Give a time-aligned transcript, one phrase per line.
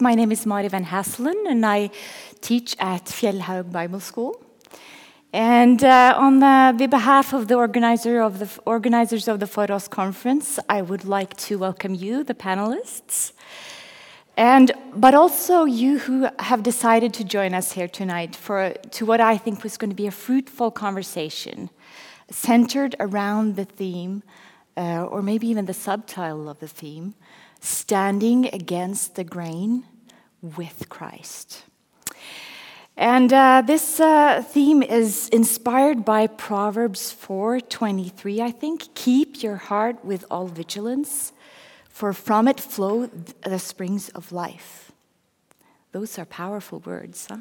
[0.00, 1.88] My name is Mari Van Haselen, and I
[2.40, 4.44] teach at Fjellhaug Bible School.
[5.32, 10.58] And uh, on the, behalf of the, organizer of the organizers of the Foross Conference,
[10.68, 13.34] I would like to welcome you, the panelists,
[14.36, 19.20] and but also you who have decided to join us here tonight for to what
[19.20, 21.70] I think was going to be a fruitful conversation,
[22.28, 24.24] centered around the theme,
[24.76, 27.14] uh, or maybe even the subtitle of the theme
[27.64, 29.84] standing against the grain
[30.42, 31.64] with Christ.
[32.96, 38.94] And uh, this uh, theme is inspired by Proverbs 4:23, I think.
[38.94, 41.32] Keep your heart with all vigilance,
[41.88, 43.06] for from it flow
[43.42, 44.92] the springs of life.
[45.92, 47.38] Those are powerful words, huh?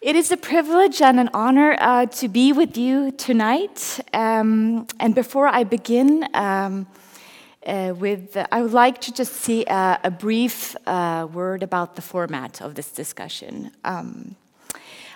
[0.00, 4.00] It is a privilege and an honor uh, to be with you tonight.
[4.12, 6.86] Um, and before I begin, um,
[7.66, 12.02] uh, with, uh, I would like to just see a, brief uh, word about the
[12.02, 13.70] format of this discussion.
[13.84, 14.36] Um,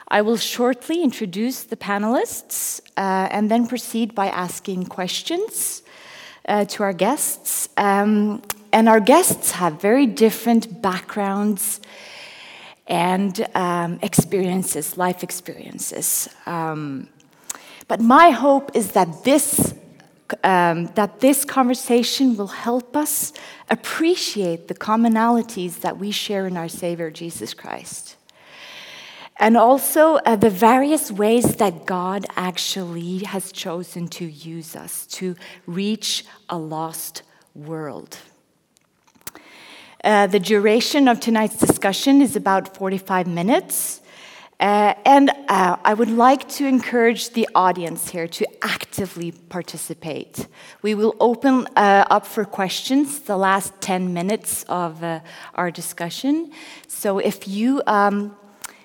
[0.08, 5.82] I will shortly introduce the panelists uh, and then proceed by asking questions
[6.48, 7.68] uh, to our guests.
[7.76, 11.80] Um, and our guests have very different backgrounds
[12.86, 16.28] and um, experiences, life experiences.
[16.46, 17.08] Um,
[17.86, 19.74] but my hope is that this
[20.44, 23.32] um, that this conversation will help us
[23.70, 28.16] appreciate the commonalities that we share in our Savior Jesus Christ.
[29.36, 35.36] And also uh, the various ways that God actually has chosen to use us to
[35.66, 37.22] reach a lost
[37.54, 38.18] world.
[40.02, 44.00] Uh, the duration of tonight's discussion is about 45 minutes.
[44.60, 50.48] Uh, and uh, I would like to encourage the audience here to actively participate.
[50.82, 55.20] We will open uh, up for questions the last 10 minutes of uh,
[55.54, 56.50] our discussion.
[56.88, 58.36] So if you um,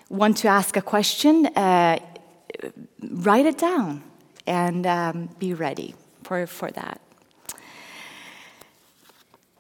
[0.10, 1.98] want to ask a question, uh,
[3.02, 4.04] write it down
[4.46, 7.02] and um, be ready for, for that.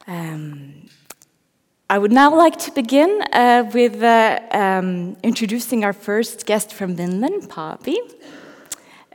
[0.05, 0.89] Um,
[1.89, 6.95] I would now like to begin uh, with uh, um, introducing our first guest from
[6.95, 7.97] Finland, Päivi.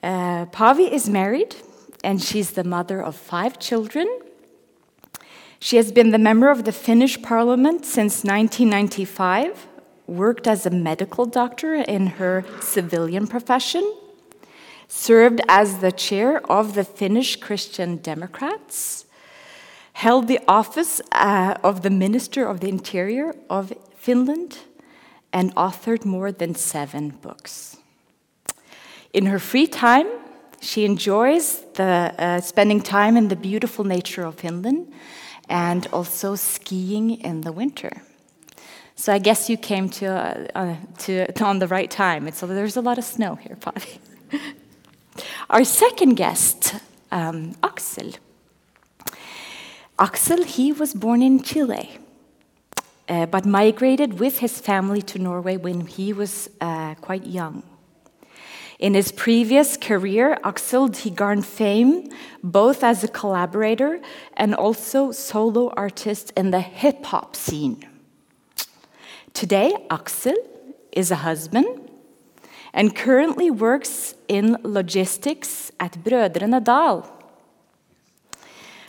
[0.02, 1.56] Uh, Päivi is married
[2.04, 4.06] and she's the mother of five children.
[5.58, 9.66] She has been the member of the Finnish parliament since 1995,
[10.06, 13.82] worked as a medical doctor in her civilian profession,
[14.88, 19.06] served as the chair of the Finnish Christian Democrats
[19.98, 24.58] held the office uh, of the Minister of the Interior of Finland,
[25.32, 27.76] and authored more than seven books.
[29.12, 30.06] In her free time,
[30.60, 34.86] she enjoys the, uh, spending time in the beautiful nature of Finland
[35.48, 37.90] and also skiing in the winter.
[38.94, 42.28] So I guess you came to, uh, uh to, to on the right time.
[42.28, 43.98] It's, there's a lot of snow here, Päivi.
[45.50, 46.74] Our second guest,
[47.10, 48.12] um, Axel.
[50.00, 51.98] Axel, he was born in Chile,
[53.08, 57.64] uh, but migrated with his family to Norway when he was uh, quite young.
[58.78, 62.08] In his previous career, Axel he garnered fame
[62.44, 64.00] both as a collaborator
[64.36, 67.82] and also solo artist in the hip hop scene.
[69.34, 70.36] Today, Axel
[70.92, 71.90] is a husband
[72.72, 77.04] and currently works in logistics at Brødrene Dahl.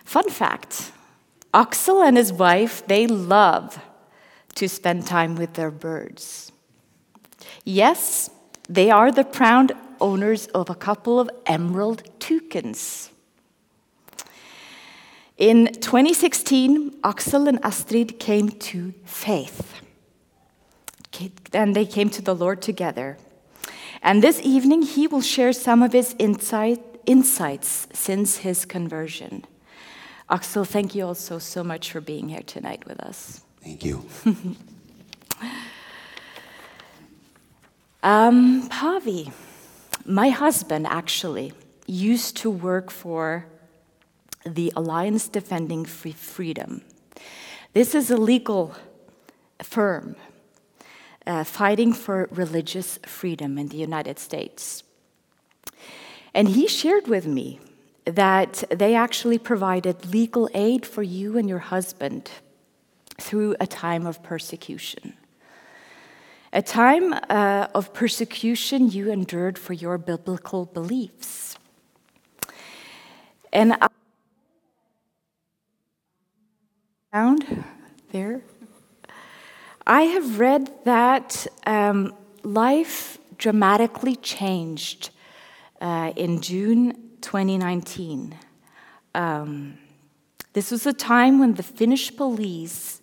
[0.05, 0.91] Fun fact
[1.53, 3.79] Axel and his wife, they love
[4.55, 6.51] to spend time with their birds.
[7.63, 8.29] Yes,
[8.67, 13.09] they are the proud owners of a couple of emerald toucans.
[15.37, 19.81] In 2016, Axel and Astrid came to faith.
[21.53, 23.17] And they came to the Lord together.
[24.01, 29.45] And this evening, he will share some of his insight, insights since his conversion.
[30.31, 33.41] Axel, thank you also so much for being here tonight with us.
[33.63, 34.05] Thank you.
[38.03, 39.33] um, Päivi,
[40.05, 41.53] my husband actually
[41.87, 43.47] used to work for
[44.45, 46.83] the Alliance Defending Free Freedom.
[47.73, 48.75] This is a legal
[49.63, 50.15] firm
[51.25, 54.83] uh, fighting for religious freedom in the United States.
[56.35, 57.59] And he shared with me
[58.15, 62.31] that they actually provided legal aid for you and your husband
[63.19, 65.13] through a time of persecution.
[66.51, 71.57] A time uh, of persecution you endured for your biblical beliefs.
[73.53, 73.87] And I
[77.11, 77.63] found
[78.11, 78.41] there,
[79.85, 85.09] I have read that um, life dramatically changed
[85.81, 88.35] uh, in June 2019.
[89.15, 89.77] Um,
[90.53, 93.01] this was a time when the Finnish police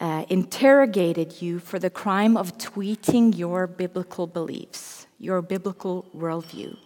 [0.00, 6.76] uh, interrogated you for the crime of tweeting your biblical beliefs, your biblical worldview.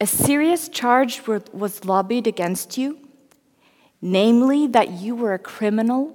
[0.00, 2.98] A serious charge was lobbied against you,
[4.02, 6.14] namely that you were a criminal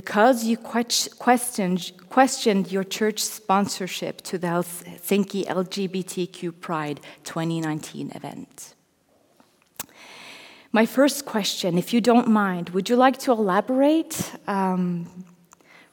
[0.00, 8.74] because you questioned, questioned your church sponsorship to the Helsinki LGBTQ Pride 2019 event.
[10.70, 14.32] My first question, if you don't mind, would you like to elaborate?
[14.46, 15.24] Um,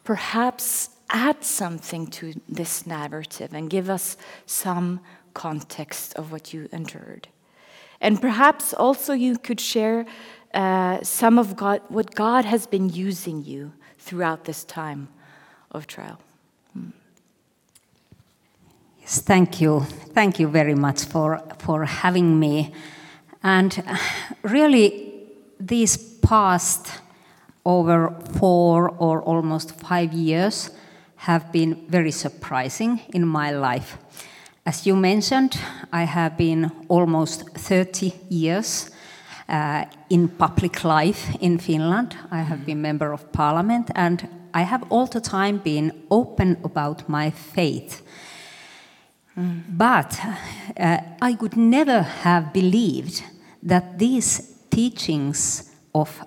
[0.03, 4.99] perhaps add something to this narrative and give us some
[5.33, 7.29] context of what you endured.
[8.01, 10.05] And perhaps also you could share
[10.53, 13.71] uh, some of God, what God has been using you
[14.03, 15.07] throughout this time
[15.71, 16.19] of trial.
[19.01, 19.81] Yes, thank you.
[20.13, 22.73] Thank you very much for, for having me.
[23.41, 23.83] And
[24.43, 25.13] really,
[25.59, 27.01] these past
[27.65, 30.69] over four or almost five years
[31.15, 33.97] have been very surprising in my life.
[34.65, 35.57] As you mentioned,
[35.91, 38.89] I have been almost 30 years
[39.53, 42.15] uh, in public life in Finland.
[42.31, 47.07] I have been member of parliament and I have all the time been open about
[47.07, 48.01] my faith.
[49.37, 49.61] Mm.
[49.77, 50.19] But
[50.79, 53.23] uh, I could never have believed
[53.67, 56.21] that these teachings of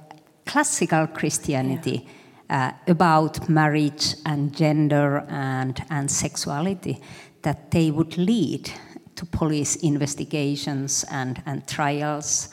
[0.44, 2.06] classical Christianity
[2.48, 2.72] yeah.
[2.86, 7.00] uh, about marriage and gender and, and sexuality,
[7.42, 8.70] that they would lead
[9.16, 12.48] to police investigations and, and trials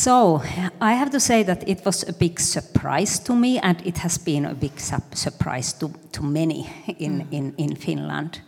[0.00, 0.42] so
[0.80, 4.18] I have to say that it was a big surprise to me, and it has
[4.18, 7.32] been a big su surprise to, to many in, mm.
[7.32, 8.40] in, in Finland.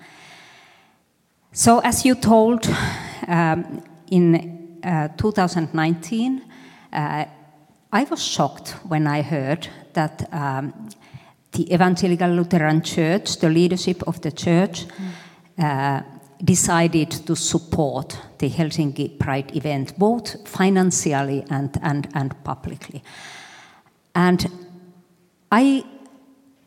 [1.53, 2.67] So, as you told,
[3.29, 6.43] um, in uh, 2019,
[6.93, 7.25] uh,
[7.93, 10.73] I was shocked when I heard that um,
[11.51, 15.63] the Evangelical Lutheran Church, the leadership of the church, mm.
[15.63, 16.03] uh,
[16.45, 23.03] decided to support the Helsinki Pride event, both financially and, and, and publicly.
[24.15, 24.47] And
[25.51, 25.85] I,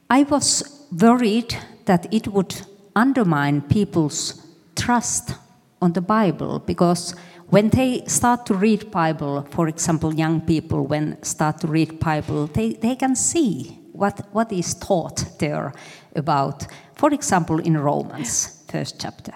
[0.10, 1.56] I was worried
[1.86, 2.62] that it would
[2.96, 4.46] undermine people's
[4.76, 5.36] trust
[5.82, 7.16] on the Bible because
[7.50, 12.48] when they start to read Bible, for example, young people when start to read Bible,
[12.48, 15.74] they, they can see what, what is taught there
[16.16, 19.34] about, for example, in Romans, first chapter.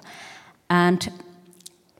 [0.70, 1.12] And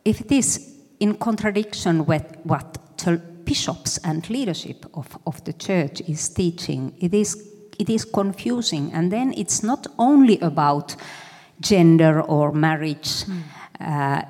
[0.06, 6.02] if it is in contradiction with what the bishops and leadership of, of the church
[6.02, 7.48] is teaching, it is,
[7.80, 8.92] it is confusing.
[8.94, 10.96] And then it's not only about
[11.60, 13.26] gender or marriage.
[13.26, 13.42] Mm.
[13.80, 14.22] Uh,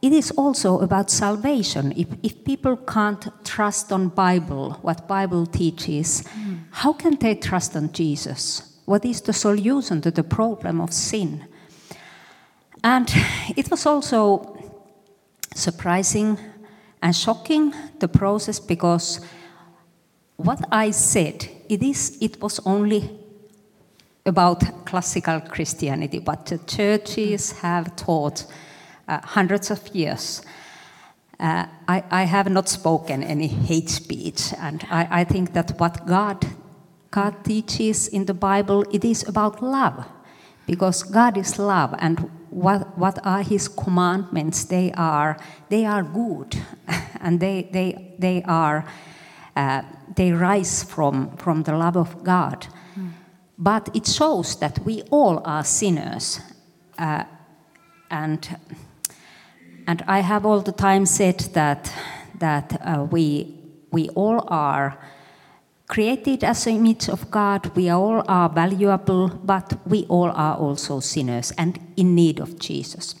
[0.00, 1.92] it is also about salvation.
[1.96, 6.60] If, if people can't trust on Bible, what Bible teaches, mm.
[6.70, 8.78] how can they trust on Jesus?
[8.84, 11.46] What is the solution to the problem of sin?
[12.82, 13.08] And
[13.56, 14.56] it was also
[15.54, 16.38] surprising
[17.02, 19.20] and shocking the process because
[20.36, 23.10] what I said it is it was only
[24.24, 28.46] about classical Christianity, but the churches have taught
[29.08, 30.42] uh, hundreds of years.
[31.40, 36.04] Uh, I, I, have not spoken any hate speech, and I, I think that what
[36.04, 36.44] God
[37.10, 40.04] God teaches in the Bible it is about love,
[40.66, 44.64] because God is love, and what, what are his commandments?
[44.64, 45.38] They are,
[45.68, 46.56] they are good
[47.20, 48.84] and they, they, they, are,
[49.56, 49.82] uh,
[50.16, 52.66] they rise from, from the love of God.
[52.96, 53.10] Mm.
[53.58, 56.40] But it shows that we all are sinners.
[56.98, 57.24] Uh,
[58.10, 58.56] and,
[59.86, 61.92] and I have all the time said that,
[62.38, 63.54] that uh, we,
[63.90, 64.98] we all are
[65.88, 71.00] created as an image of God, we all are valuable, but we all are also
[71.00, 73.14] sinners and in need of Jesus.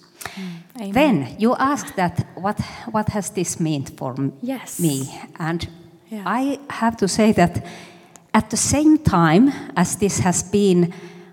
[0.76, 0.92] Mm.
[0.92, 2.60] Then you ask that what
[2.92, 4.78] what has this meant for yes.
[4.78, 5.08] me?
[5.38, 5.68] And
[6.10, 6.22] yeah.
[6.26, 7.66] I have to say that
[8.32, 10.92] at the same time as this has been,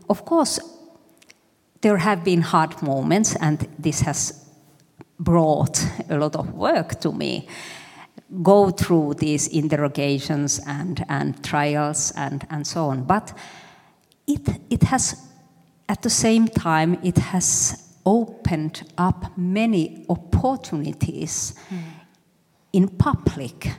[0.09, 0.59] of course,
[1.81, 4.33] there have been hard moments, and this has
[5.19, 7.47] brought a lot of work to me
[8.41, 13.03] go through these interrogations and, and trials and, and so on.
[13.03, 13.38] But
[14.27, 15.27] it, it has,
[15.88, 21.79] at the same time, it has opened up many opportunities mm.
[22.74, 23.72] in public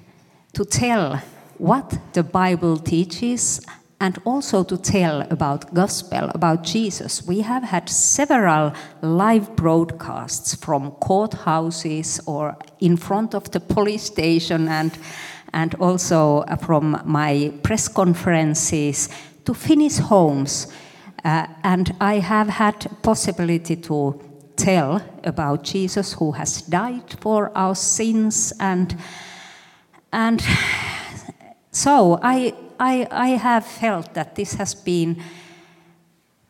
[0.52, 1.20] to tell
[1.58, 3.60] what the Bible teaches
[4.00, 8.72] and also to tell about gospel about jesus we have had several
[9.02, 14.98] live broadcasts from courthouses or in front of the police station and
[15.52, 19.08] and also from my press conferences
[19.44, 20.66] to finnish homes.
[21.24, 24.20] Uh, and i have had possibility to
[24.56, 28.96] tell about jesus who has died for our sins and
[30.12, 30.42] and
[31.70, 35.22] so I I, I have felt that this has been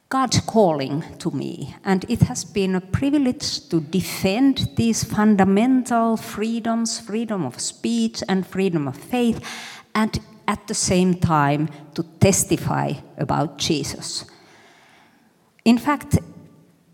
[0.08, 7.00] God's calling to me, and it has been a privilege to defend these fundamental freedoms
[7.00, 9.40] freedom of speech and freedom of faith,
[9.94, 14.26] and at the same time to testify about Jesus.
[15.64, 16.18] In fact,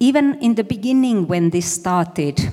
[0.00, 2.50] even in the beginning when this started,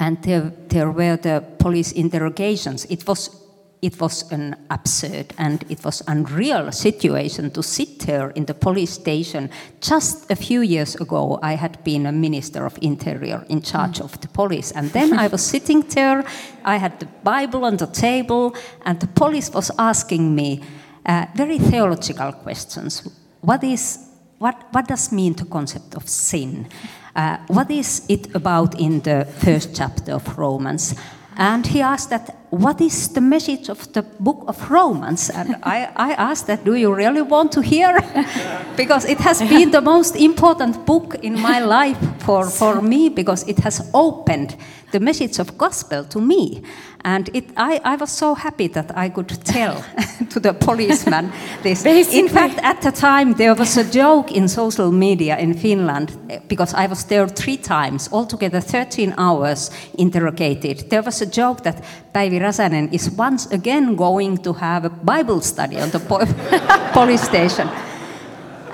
[0.00, 3.41] and there, there were the police interrogations, it was
[3.82, 8.92] it was an absurd and it was unreal situation to sit there in the police
[8.92, 9.50] station.
[9.80, 14.04] Just a few years ago, I had been a minister of interior in charge mm.
[14.04, 16.24] of the police, and then I was sitting there.
[16.64, 18.54] I had the Bible on the table,
[18.86, 20.62] and the police was asking me
[21.04, 23.08] uh, very theological questions.
[23.40, 23.98] What is
[24.38, 26.66] what, what does mean the concept of sin?
[27.14, 30.96] Uh, what is it about in the first chapter of Romans?
[31.36, 35.30] And he asked that, what is the message of the book of Romans?
[35.30, 37.98] And I, I asked that, do you really want to hear?
[38.76, 43.48] because it has been the most important book in my life for, for me, because
[43.48, 44.54] it has opened
[44.92, 46.62] the message of gospel to me.
[47.04, 49.84] And it, I, I was so happy that I could tell
[50.30, 51.32] to the policeman
[51.62, 51.82] this.
[51.84, 52.20] Basically.
[52.20, 56.38] In fact, at the time, there was a joke in social media in Finland, eh,
[56.48, 60.90] because I was there three times, altogether 13 hours interrogated.
[60.90, 61.82] There was a joke that
[62.12, 65.98] Päivi Räsänen is once again going to have a Bible study on the
[66.92, 67.68] police station.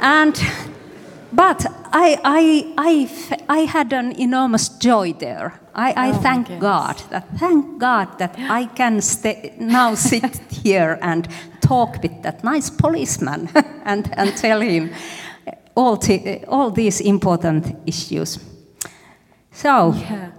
[0.00, 0.34] And
[1.32, 3.08] but I, I, I,
[3.48, 5.52] I had an enormous joy there.
[5.74, 10.98] I, I oh thank God that thank God that I can stay, now sit here
[11.02, 11.28] and
[11.60, 13.48] talk with that nice policeman
[13.84, 14.90] and, and tell him
[15.76, 18.38] all, t- all these important issues.
[19.52, 20.30] So yeah.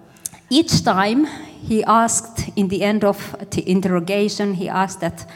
[0.49, 5.29] Each time he asked, in the end of the interrogation, he asked that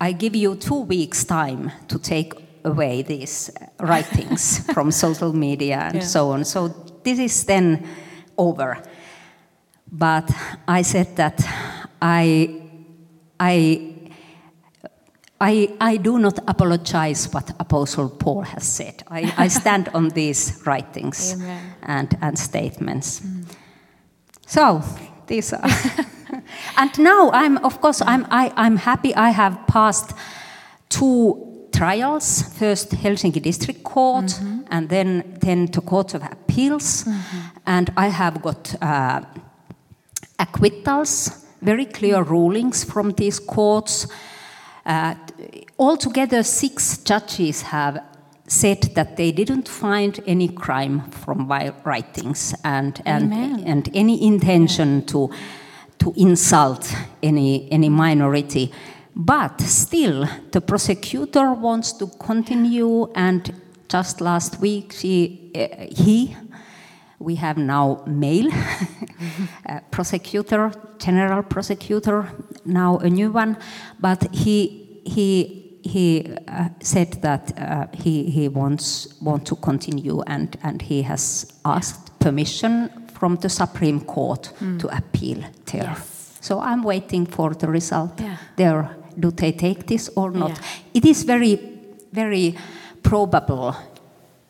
[0.00, 5.96] I give you two weeks' time to take away these writings from social media and
[5.96, 6.00] yeah.
[6.00, 6.44] so on.
[6.44, 6.68] So
[7.02, 7.86] this is then
[8.36, 8.82] over.
[9.90, 10.30] But
[10.68, 11.42] I said that
[12.00, 12.60] I,
[13.38, 13.94] I,
[15.40, 19.02] I, I do not apologize what Apostle Paul has said.
[19.08, 21.36] I, I stand on these writings
[21.82, 23.20] and, and statements.
[23.20, 23.56] Mm.
[24.50, 24.82] So
[25.28, 25.62] these are.
[26.76, 30.12] and now I'm, of course, I'm, I, I'm happy I have passed
[30.88, 34.62] two trials first Helsinki District Court mm-hmm.
[34.72, 37.04] and then, then to Court of Appeals.
[37.04, 37.38] Mm-hmm.
[37.66, 39.20] And I have got uh,
[40.40, 44.08] acquittals, very clear rulings from these courts.
[44.84, 45.14] Uh,
[45.78, 48.02] altogether, six judges have
[48.50, 55.06] said that they didn't find any crime from my writings and, and, and any intention
[55.06, 55.30] to,
[55.98, 56.92] to insult
[57.22, 58.72] any, any minority.
[59.14, 63.54] But still, the prosecutor wants to continue, and
[63.88, 66.36] just last week, she, uh, he,
[67.20, 68.50] we have now male
[69.68, 72.28] uh, prosecutor, general prosecutor,
[72.64, 73.56] now a new one,
[74.00, 80.56] but he, he, he uh, said that uh, he, he wants want to continue, and,
[80.62, 84.78] and he has asked permission from the Supreme Court mm.
[84.80, 85.82] to appeal there.
[85.82, 86.38] Yes.
[86.40, 88.36] So I'm waiting for the result yeah.
[88.56, 90.50] there do they take this or not?
[90.50, 90.64] Yeah.
[90.94, 91.58] It is very,
[92.12, 92.56] very
[93.02, 93.76] probable,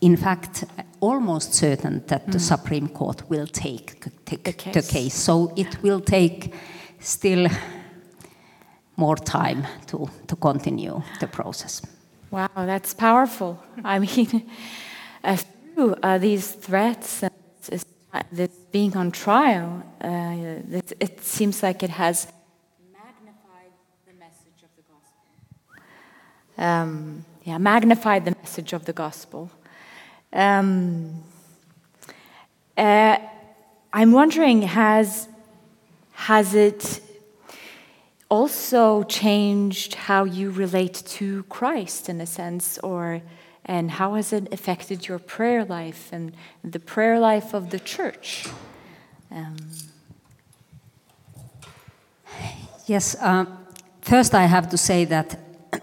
[0.00, 0.64] in fact,
[1.00, 2.32] almost certain that mm.
[2.32, 4.74] the Supreme Court will take, take the, case.
[4.74, 5.14] the case.
[5.14, 6.54] So it will take
[6.98, 7.48] still
[9.00, 11.82] more time to, to continue the process.
[12.30, 13.58] Wow, that's powerful.
[13.82, 14.50] I mean,
[15.24, 17.32] uh, through uh, these threats and
[18.30, 22.26] this being on trial, uh, it, it seems like it has
[22.92, 23.72] magnified
[24.06, 25.24] the message of the gospel.
[26.58, 29.50] um, yeah, magnified the message of the gospel.
[30.32, 31.22] Um,
[32.76, 33.16] uh,
[33.92, 35.28] I'm wondering, has,
[36.12, 37.00] has it
[38.30, 43.20] also changed how you relate to Christ in a sense, or
[43.64, 46.32] and how has it affected your prayer life and
[46.64, 48.46] the prayer life of the church?
[49.30, 49.56] Um.
[52.90, 53.46] Yes, uh,
[54.02, 55.38] first I have to say that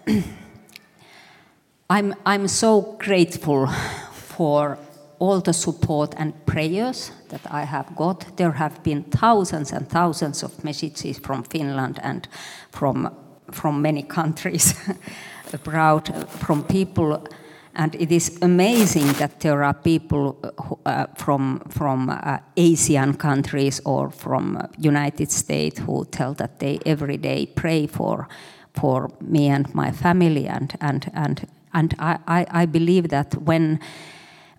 [1.89, 3.67] I'm, I'm so grateful
[4.11, 4.77] for
[5.19, 8.37] all the support and prayers that I have got.
[8.37, 12.27] There have been thousands and thousands of messages from Finland and
[12.71, 13.09] from,
[13.51, 14.73] from many countries
[15.53, 17.23] abroad, from people.
[17.75, 23.81] And it is amazing that there are people who, uh, from, from uh, Asian countries
[23.85, 28.27] or from United States who tell that they every day pray for,
[28.73, 30.47] for me and my family.
[30.47, 33.79] And, and, and, and I, I, I believe that when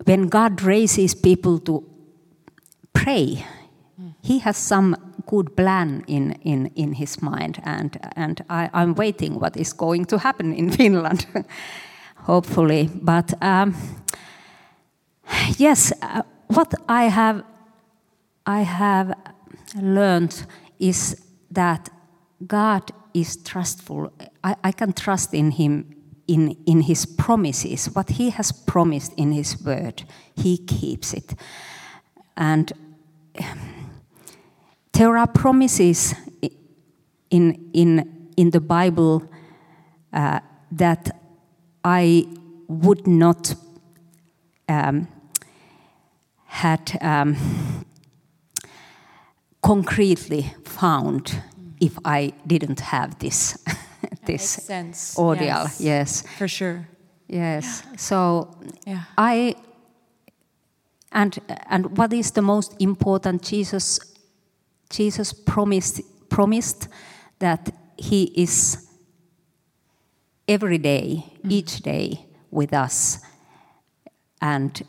[0.05, 1.83] when God raises people to
[2.93, 3.45] pray,
[4.21, 9.39] He has some good plan in, in, in His mind, and, and I, I'm waiting
[9.39, 11.25] what is going to happen in Finland,
[12.15, 12.89] hopefully.
[12.93, 13.75] But um,
[15.57, 17.43] yes, uh, what I have,
[18.45, 19.13] I have
[19.75, 20.45] learned
[20.79, 21.89] is that
[22.47, 24.11] God is trustful.
[24.43, 25.98] I, I can trust in Him
[26.29, 27.87] in, in his promises.
[27.87, 30.03] What he has promised in his word,
[30.35, 31.33] he keeps it.
[32.37, 32.71] And
[34.93, 36.13] there are promises
[37.31, 39.27] in, in, in the Bible
[40.13, 40.39] uh,
[40.71, 41.09] that
[41.83, 42.25] I
[42.67, 43.55] would not
[44.67, 45.07] um,
[46.45, 47.35] had um,
[49.63, 51.41] concretely found
[51.81, 53.57] if I didn't have this.
[54.33, 55.17] this sense.
[55.17, 55.45] audio.
[55.45, 55.81] Yes.
[55.81, 56.23] Yes.
[56.37, 56.87] For sure.
[57.27, 57.83] Yes.
[57.97, 58.47] So
[58.85, 59.03] Yeah.
[59.17, 59.55] I
[61.11, 63.41] and and what is the most important?
[63.43, 63.99] Jesus
[64.89, 66.87] Jesus promised promised
[67.39, 68.89] that he is
[70.49, 71.51] every day, mm.
[71.51, 73.19] each day with us.
[74.41, 74.81] And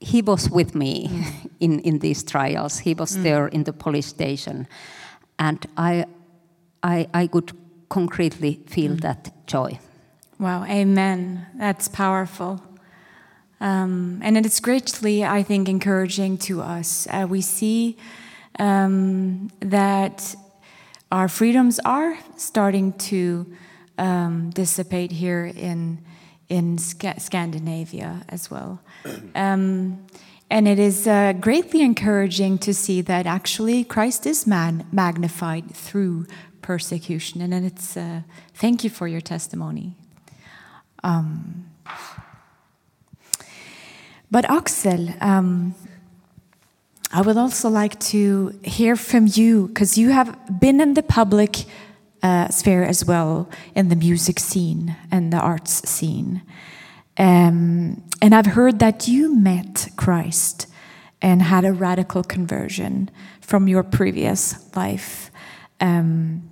[0.00, 1.50] he was with me mm.
[1.60, 2.78] in, in these trials.
[2.78, 3.22] He was mm.
[3.22, 4.66] there in the police station.
[5.38, 6.06] And I,
[6.82, 7.52] I, I could
[7.90, 9.78] concretely feel that joy.
[10.38, 11.46] Wow, amen.
[11.56, 12.62] That's powerful.
[13.60, 17.06] Um, and it's greatly, I think, encouraging to us.
[17.10, 17.98] Uh, we see
[18.58, 20.34] um, that
[21.12, 23.46] our freedoms are starting to
[23.98, 25.98] um, dissipate here in,
[26.48, 28.80] in Sca- Scandinavia as well.
[29.34, 30.06] Um,
[30.52, 36.26] and it is uh, greatly encouraging to see that actually Christ is man- magnified through
[36.62, 37.40] persecution.
[37.40, 38.22] And then it's uh,
[38.54, 39.94] thank you for your testimony.
[41.02, 41.70] Um,
[44.30, 45.74] but Axel, um,
[47.12, 51.64] I would also like to hear from you because you have been in the public
[52.22, 56.42] uh, sphere as well, in the music scene and the arts scene.
[57.16, 60.66] Um, and I've heard that you met Christ
[61.22, 65.30] and had a radical conversion from your previous life.
[65.80, 66.49] Um,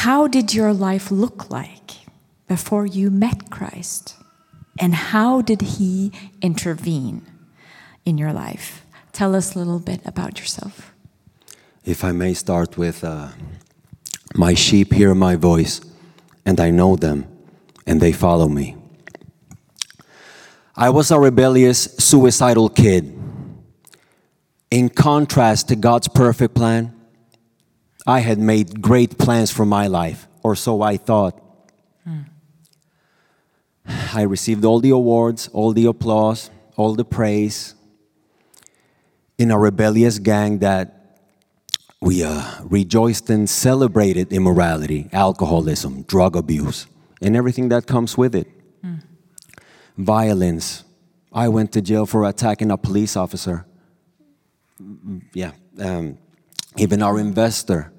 [0.00, 1.90] how did your life look like
[2.48, 4.16] before you met Christ?
[4.80, 7.22] And how did he intervene
[8.04, 8.84] in your life?
[9.12, 10.92] Tell us a little bit about yourself.
[11.84, 13.28] If I may start with uh,
[14.34, 15.82] My sheep hear my voice,
[16.46, 17.26] and I know them,
[17.86, 18.76] and they follow me.
[20.74, 23.12] I was a rebellious, suicidal kid.
[24.70, 26.94] In contrast to God's perfect plan,
[28.06, 31.38] I had made great plans for my life, or so I thought.
[34.14, 37.74] I received all the awards, all the applause, all the praise
[39.38, 41.18] in a rebellious gang that
[42.00, 46.86] we uh, rejoiced and celebrated immorality, alcoholism, drug abuse,
[47.20, 48.48] and everything that comes with it.
[49.96, 50.84] Violence.
[51.32, 53.66] I went to jail for attacking a police officer.
[55.32, 55.52] Yeah.
[55.78, 56.18] Um,
[56.76, 57.92] even our investor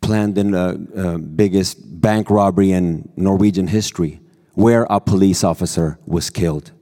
[0.00, 4.20] planned in the uh, biggest bank robbery in Norwegian history,
[4.54, 6.72] where a police officer was killed.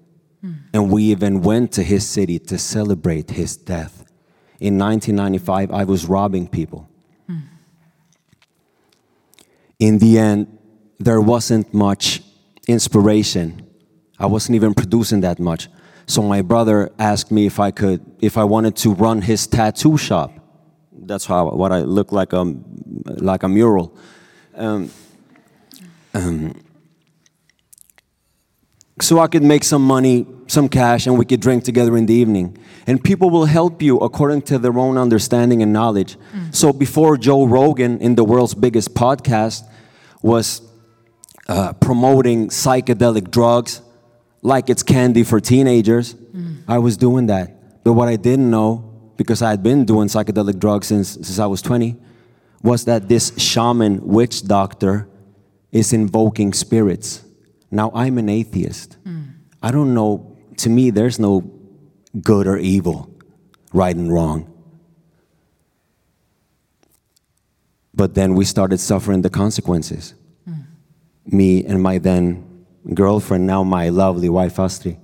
[0.72, 4.04] And we even went to his city to celebrate his death.
[4.60, 6.88] In 1995, I was robbing people.
[9.78, 10.58] In the end,
[10.98, 12.22] there wasn't much
[12.68, 13.66] inspiration.
[14.18, 15.68] I wasn't even producing that much.
[16.06, 19.98] So my brother asked me if I could, if I wanted to run his tattoo
[19.98, 20.30] shop.
[21.06, 22.54] That's how what I look like a
[23.04, 23.96] like a mural.
[24.54, 24.90] Um,
[26.14, 26.60] um,
[29.00, 32.14] so I could make some money, some cash, and we could drink together in the
[32.14, 32.56] evening.
[32.86, 36.16] And people will help you according to their own understanding and knowledge.
[36.52, 39.64] So before Joe Rogan, in the world's biggest podcast,
[40.22, 40.62] was
[41.48, 43.82] uh, promoting psychedelic drugs
[44.42, 46.14] like it's candy for teenagers,
[46.68, 47.82] I was doing that.
[47.82, 48.85] But what I didn't know,
[49.16, 51.96] because I had been doing psychedelic drugs since, since I was 20,
[52.62, 55.08] was that this shaman witch doctor
[55.72, 57.24] is invoking spirits.
[57.70, 58.96] Now I'm an atheist.
[59.62, 61.50] I don't know, to me, there's no
[62.22, 63.10] good or evil,
[63.72, 64.52] right and wrong.
[67.94, 70.14] But then we started suffering the consequences.
[71.24, 74.98] Me and my then girlfriend, now my lovely wife Astrid.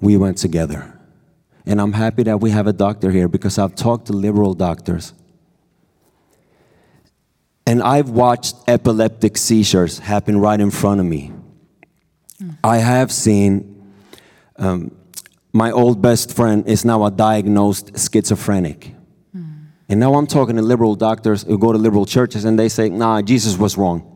[0.00, 0.98] We went together.
[1.66, 5.12] And I'm happy that we have a doctor here because I've talked to liberal doctors.
[7.66, 11.32] And I've watched epileptic seizures happen right in front of me.
[12.64, 13.92] I have seen
[14.56, 14.96] um,
[15.52, 18.94] my old best friend is now a diagnosed schizophrenic.
[19.90, 22.88] And now I'm talking to liberal doctors who go to liberal churches and they say,
[22.88, 24.06] nah, Jesus was wrong.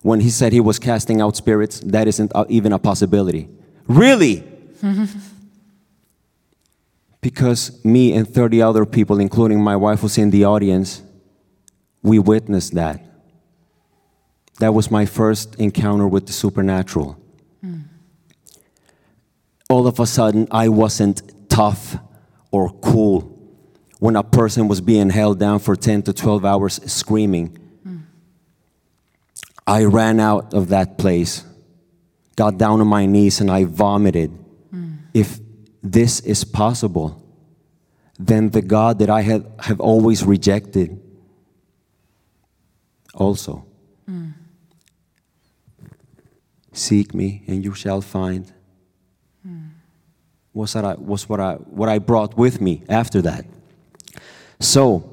[0.00, 3.48] When he said he was casting out spirits, that isn't even a possibility.
[3.86, 4.42] Really?
[7.24, 11.02] because me and 30 other people, including my wife who's in the audience,
[12.02, 13.02] we witnessed that.
[14.58, 17.18] That was my first encounter with the supernatural.
[19.70, 21.96] All of a sudden, I wasn't tough
[22.50, 23.20] or cool
[24.00, 27.56] when a person was being held down for 10 to 12 hours screaming.
[29.66, 31.42] I ran out of that place,
[32.36, 34.30] got down on my knees, and I vomited.
[35.14, 35.40] If
[35.84, 37.22] this is possible,
[38.18, 40.98] then the God that I have, have always rejected
[43.14, 43.66] also.
[46.72, 48.50] Seek me and you shall find.
[50.54, 53.44] Was, that I, was what, I, what I brought with me after that.
[54.60, 55.10] So,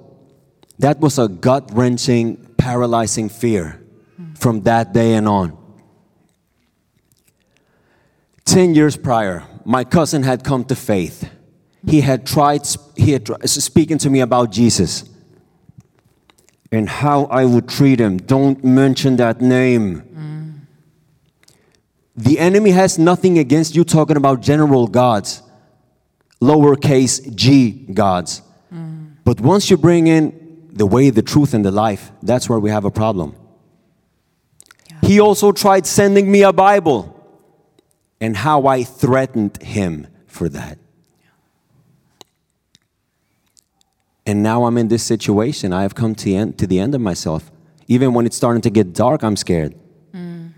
[0.79, 3.83] that was a gut wrenching, paralyzing fear
[4.35, 5.57] from that day and on.
[8.45, 11.29] Ten years prior, my cousin had come to faith.
[11.87, 12.61] He had tried,
[12.95, 15.09] he had speaking to me about Jesus
[16.71, 18.17] and how I would treat him.
[18.17, 20.01] Don't mention that name.
[20.01, 20.51] Mm.
[22.15, 25.41] The enemy has nothing against you talking about general gods,
[26.39, 28.41] lowercase g gods.
[28.73, 29.15] Mm.
[29.23, 32.69] But once you bring in the way, the truth, and the life, that's where we
[32.69, 33.35] have a problem.
[35.01, 37.20] He also tried sending me a Bible
[38.21, 40.77] and how I threatened him for that.
[44.25, 45.73] And now I'm in this situation.
[45.73, 47.51] I have come to the end, to the end of myself.
[47.87, 49.73] Even when it's starting to get dark, I'm scared.
[50.11, 50.49] Hmm.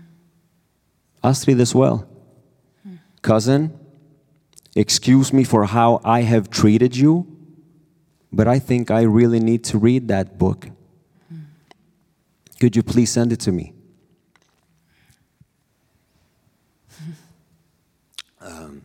[1.24, 2.06] Astrid as well.
[2.82, 2.96] Hmm.
[3.22, 3.76] Cousin,
[4.76, 7.26] excuse me for how I have treated you,
[8.30, 10.68] but I think I really need to read that book.
[11.30, 11.38] Hmm.
[12.60, 13.72] Could you please send it to me?
[18.44, 18.84] Um,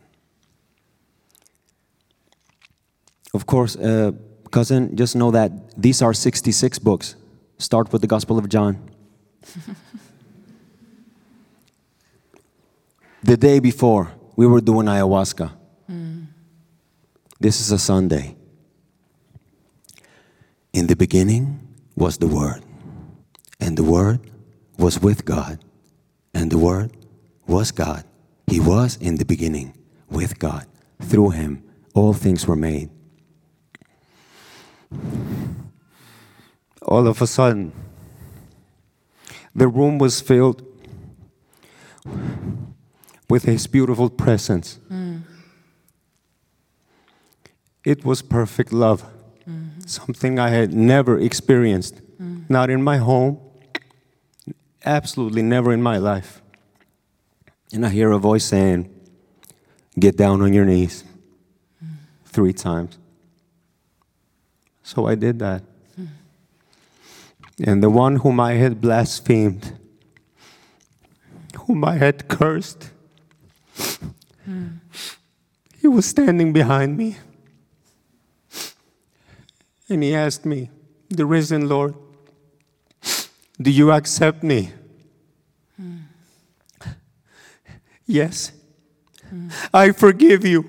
[3.34, 4.12] of course, uh,
[4.50, 7.16] cousin, just know that these are 66 books.
[7.58, 8.78] Start with the Gospel of John.
[13.22, 15.52] the day before, we were doing ayahuasca.
[17.40, 18.36] This is a Sunday.
[20.74, 21.58] In the beginning
[21.96, 22.62] was the Word,
[23.58, 24.20] and the Word
[24.76, 25.58] was with God,
[26.34, 26.92] and the Word
[27.46, 28.04] was God.
[28.46, 29.72] He was in the beginning
[30.10, 30.66] with God.
[31.00, 31.64] Through Him,
[31.94, 32.90] all things were made.
[36.82, 37.72] All of a sudden,
[39.54, 40.62] the room was filled
[43.28, 44.78] with His beautiful presence.
[47.84, 49.04] It was perfect love,
[49.86, 52.00] something I had never experienced,
[52.48, 53.38] not in my home,
[54.84, 56.42] absolutely never in my life.
[57.72, 58.88] And I hear a voice saying,
[59.98, 61.04] Get down on your knees
[62.24, 62.98] three times.
[64.90, 65.62] So I did that.
[67.62, 69.78] And the one whom I had blasphemed,
[71.66, 72.90] whom I had cursed,
[75.80, 77.18] he was standing behind me.
[79.88, 80.70] And he asked me,
[81.08, 81.94] The risen Lord,
[83.62, 84.72] do you accept me?
[88.06, 88.50] Yes.
[89.72, 90.68] I forgive you.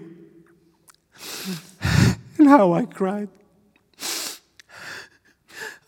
[2.38, 3.30] And how I cried.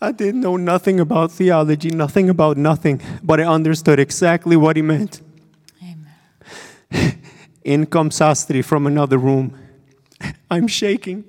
[0.04, 4.82] I didn't know nothing about theology, nothing about nothing, but I understood exactly what he
[4.82, 5.22] meant.
[5.82, 7.20] Amen.
[7.64, 9.58] In comes Astrid from another room.
[10.50, 11.24] I'm shaking.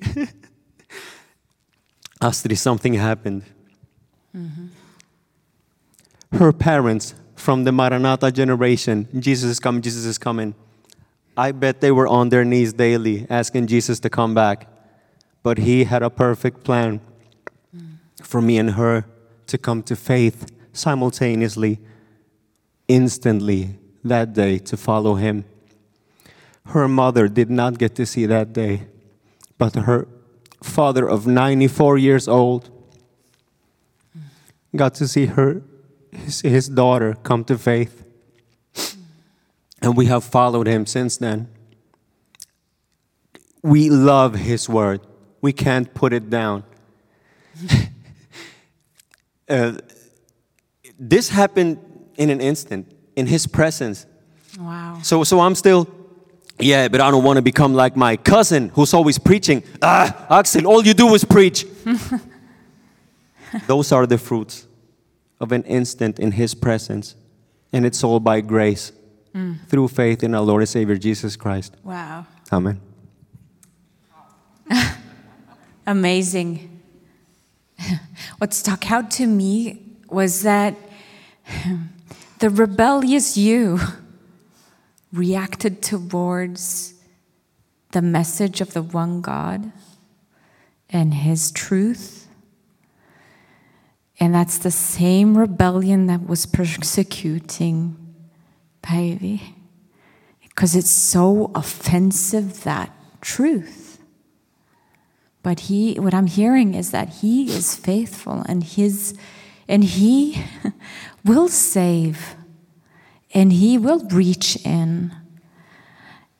[2.21, 3.43] Astrid, something happened.
[4.35, 4.67] Mm-hmm.
[6.37, 10.53] Her parents from the Maranatha generation, Jesus is coming, Jesus is coming.
[11.37, 14.67] I bet they were on their knees daily asking Jesus to come back.
[15.43, 16.99] But he had a perfect plan
[18.25, 19.05] for me and her
[19.47, 21.79] to come to faith simultaneously,
[22.87, 25.45] instantly that day to follow him.
[26.67, 28.87] Her mother did not get to see that day,
[29.57, 30.07] but her
[30.63, 32.69] father of 94 years old
[34.75, 35.61] got to see her
[36.11, 38.03] his, his daughter come to faith.
[39.81, 41.47] And we have followed him since then.
[43.61, 45.01] We love his word.
[45.41, 46.63] We can't put it down.
[49.47, 49.73] Uh,
[50.97, 51.77] this happened
[52.17, 54.05] in an instant, in his presence.
[54.59, 54.99] Wow.
[55.03, 55.87] So, so I'm still,
[56.59, 59.63] yeah, but I don't want to become like my cousin who's always preaching.
[59.81, 61.65] Ah, Axel, all you do is preach.
[63.67, 64.67] Those are the fruits
[65.39, 67.15] of an instant in his presence.
[67.73, 68.91] And it's all by grace
[69.67, 71.75] through faith in our Lord and Savior Jesus Christ.
[71.83, 72.25] Wow.
[72.53, 72.79] Amen.
[75.85, 76.74] Amazing.
[78.37, 80.75] What stuck out to me was that
[82.39, 83.79] the rebellious you
[85.13, 86.95] reacted towards
[87.91, 89.71] the message of the one God
[90.89, 92.27] and his truth.
[94.19, 97.95] And that's the same rebellion that was persecuting
[98.83, 99.41] Päivi.
[100.41, 103.84] Because it's so offensive, that truth.
[105.45, 109.13] But he, what I'm hearing is that he is faithful and his,
[109.67, 110.43] and he
[111.23, 112.35] will save
[113.31, 115.13] and he will reach in.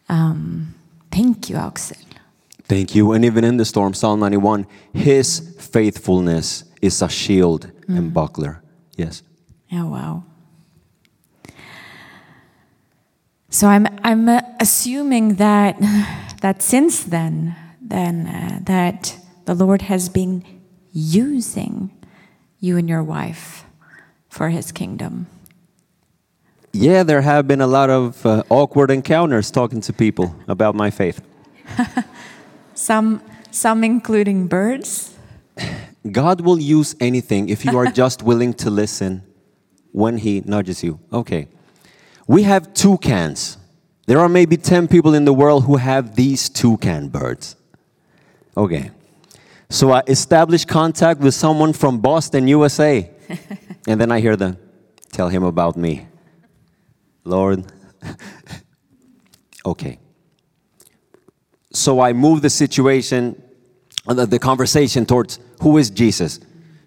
[0.10, 0.74] Um,
[1.12, 1.98] thank you, Axel.
[2.64, 3.12] Thank you.
[3.12, 8.64] And even in the storm, Psalm 91, his faithfulness is a shield and buckler.
[8.98, 9.22] Yes.
[9.72, 10.24] Oh wow.
[13.52, 15.78] So I'm I'm uh, assuming that
[16.42, 17.56] that since then
[17.90, 20.44] then uh, that the Lord has been
[20.92, 21.92] using
[22.60, 23.66] you and your wife
[24.30, 25.28] for His kingdom.
[26.74, 30.90] Yeah, there have been a lot of uh, awkward encounters talking to people about my
[30.92, 31.22] faith.
[32.74, 33.22] Some
[33.52, 35.16] some including birds.
[36.12, 39.24] God will use anything if you are just willing to listen
[39.92, 41.00] when He nudges you.
[41.14, 41.48] Okay.
[42.28, 43.58] We have toucans.
[44.08, 47.56] There are maybe 10 people in the world who have these toucan birds.
[48.56, 48.92] Okay.
[49.70, 53.10] So I establish contact with someone from Boston, USA.
[53.88, 54.58] and then I hear them
[55.16, 56.08] tell him about me.
[57.24, 57.66] Lord.
[59.66, 59.98] okay.
[61.72, 63.42] So I move the situation,
[64.08, 66.40] uh, the, the conversation towards who is Jesus?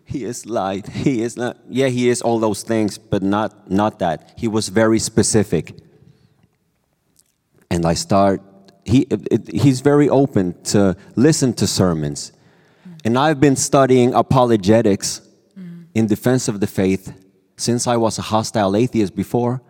[0.05, 0.89] He is light.
[0.89, 1.59] He is not.
[1.69, 4.33] Yeah, he is all those things, but not not that.
[4.39, 5.75] He was very specific.
[7.71, 8.41] And I start.
[8.93, 10.81] He it, he's very open to
[11.17, 12.33] listen to sermons,
[13.05, 15.21] and I've been studying apologetics
[15.95, 17.05] in defense of the faith
[17.57, 19.61] since I was a hostile atheist before.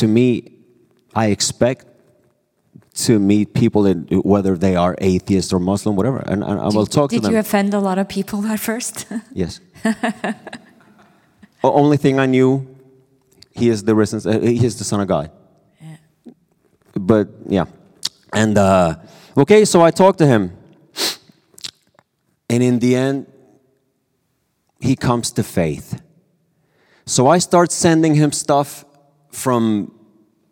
[0.00, 0.26] To me,
[1.14, 1.86] I expect
[3.06, 6.86] to meet people, in, whether they are atheist or Muslim, whatever, and, and I will
[6.86, 7.30] talk Did to them.
[7.30, 9.06] Did you offend a lot of people at first?
[9.42, 9.60] Yes.
[11.64, 12.66] O- Only thing I knew,
[13.54, 15.30] he is the risen, uh, he is the son of God.
[16.94, 17.66] But yeah,
[18.32, 18.96] and uh,
[19.36, 20.56] okay, so I talked to him,
[22.48, 23.26] and in the end,
[24.80, 26.02] he comes to faith.
[27.06, 28.84] So I start sending him stuff
[29.30, 29.94] from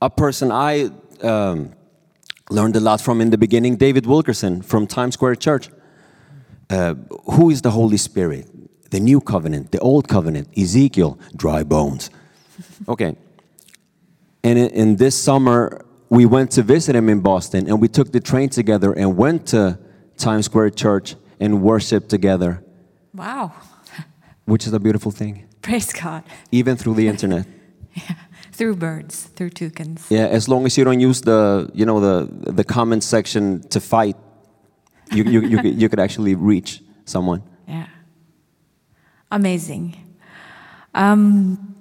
[0.00, 0.90] a person I
[1.22, 1.72] um,
[2.50, 5.68] learned a lot from in the beginning, David Wilkerson from Times Square Church
[6.70, 8.50] who is the Holy Spirit?
[8.90, 12.10] The new covenant, the old covenant, Ezekiel, dry bones.
[12.88, 13.16] Okay.
[14.42, 18.12] And in, in this summer, we went to visit him in Boston and we took
[18.12, 19.78] the train together and went to
[20.16, 22.64] Times Square Church and worshiped together,
[23.12, 23.52] wow.
[24.44, 26.22] which is a beautiful thing, Praise God.
[26.50, 27.46] even through the internet.
[27.94, 28.14] yeah.
[28.52, 30.06] Through birds, through toucans.
[30.08, 33.80] Yeah, as long as you don't use the, you know, the, the comment section to
[33.80, 34.16] fight,
[35.12, 37.42] you, you, you, could- you could actually reach someone.
[37.68, 37.86] Yeah.
[39.30, 39.96] Amazing.
[40.94, 41.74] Um,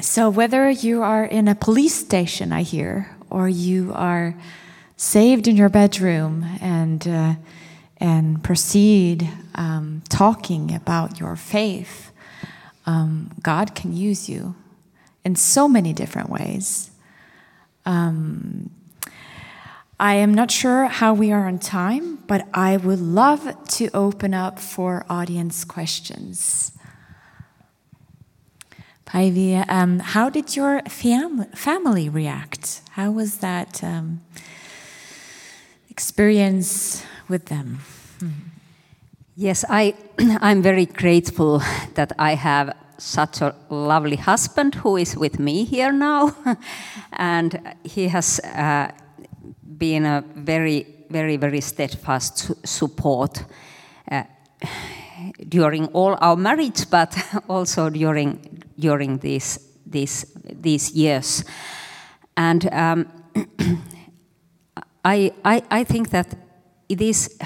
[0.00, 4.36] so, whether you are in a police station, I hear, or you are
[4.96, 7.34] saved in your bedroom and, uh,
[7.96, 12.12] and proceed um, talking about your faith,
[12.86, 14.54] um, God can use you
[15.24, 16.90] in so many different ways.
[17.86, 18.70] Um,
[19.98, 24.34] I am not sure how we are on time, but I would love to open
[24.34, 26.72] up for audience questions.
[29.12, 32.80] Päivi, um, how did your fam- family react?
[32.92, 34.22] How was that um,
[35.90, 37.80] experience with them?
[39.36, 39.94] Yes, I,
[40.40, 45.92] I'm very grateful that I have such a lovely husband who is with me here
[45.92, 46.34] now,
[47.12, 48.92] and he has uh,
[49.76, 53.44] been a very, very, very steadfast su- support
[54.10, 54.22] uh,
[55.48, 57.16] during all our marriage, but
[57.48, 60.26] also during during these these
[60.62, 61.44] these years.
[62.36, 63.06] And um,
[65.04, 66.34] I, I I think that
[66.88, 67.38] it is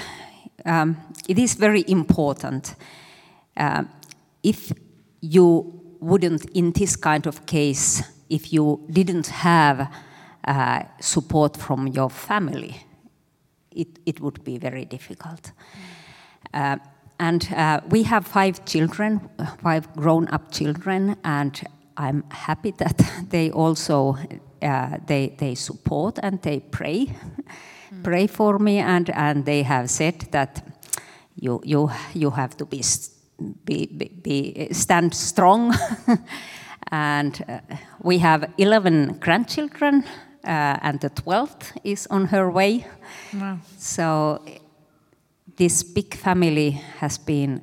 [0.65, 2.75] um, it is very important
[3.57, 3.83] uh,
[4.43, 4.71] if
[5.21, 9.89] you wouldn't in this kind of case if you didn't have
[10.47, 12.75] uh, support from your family
[13.71, 15.51] it, it would be very difficult
[16.53, 16.77] uh,
[17.19, 19.29] and uh, we have five children
[19.63, 21.63] five grown-up children and
[21.97, 24.17] i'm happy that they also
[24.61, 27.15] uh, they, they support and they pray
[28.03, 30.63] pray for me and, and they have said that
[31.35, 32.81] you, you, you have to be,
[33.65, 33.85] be,
[34.21, 35.75] be stand strong.
[36.91, 37.59] and uh,
[38.01, 40.03] we have 11 grandchildren,
[40.43, 42.85] uh, and the 12th is on her way.
[43.33, 43.59] Wow.
[43.77, 44.41] So
[45.57, 47.61] this big family has been,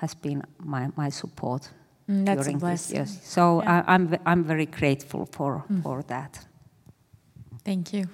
[0.00, 1.70] has been my, my support.
[2.08, 3.18] Mm, that's a during these years.
[3.22, 3.84] So Yeah.
[3.86, 6.46] I, I'm, I'm very grateful for, for that.
[7.64, 8.06] Thank you.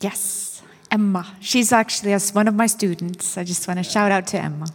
[0.00, 1.36] Yes, Emma.
[1.40, 3.36] She's actually as one of my students.
[3.36, 4.66] I just want to shout out to Emma.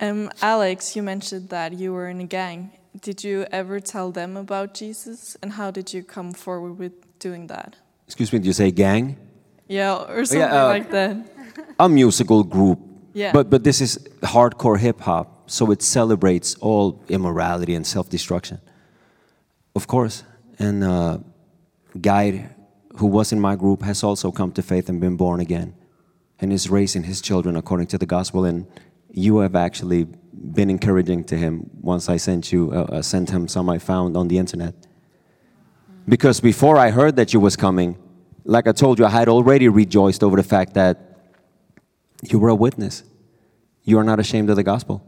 [0.00, 2.72] Um, Axel, you mentioned that you were in a gang.
[3.00, 7.46] Did you ever tell them about Jesus, and how did you come forward with doing
[7.46, 7.76] that?
[8.06, 9.16] Excuse me, did you say gang?
[9.68, 11.16] Yeah, or something uh, like that.
[11.78, 12.78] A musical group.
[13.14, 13.32] Yeah.
[13.32, 18.60] But but this is hardcore hip hop, so it celebrates all immorality and self destruction.
[19.74, 20.24] Of course.
[20.58, 21.18] And uh,
[22.00, 22.54] Guide,
[22.96, 25.74] who was in my group, has also come to faith and been born again,
[26.40, 28.44] and is raising his children according to the gospel.
[28.44, 28.66] And
[29.10, 31.70] you have actually been encouraging to him.
[31.80, 34.74] Once I sent you, uh, uh, sent him some I found on the internet.
[36.08, 37.96] Because before I heard that you was coming,
[38.44, 40.98] like I told you, I had already rejoiced over the fact that
[42.22, 43.04] you were a witness.
[43.84, 45.02] You are not ashamed of the gospel.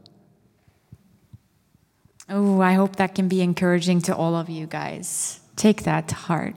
[2.28, 5.40] Oh, I hope that can be encouraging to all of you guys.
[5.56, 6.56] Take that to heart.